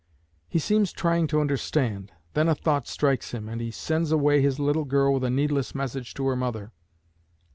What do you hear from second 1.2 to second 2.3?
to understand.